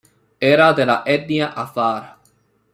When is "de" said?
0.79-0.87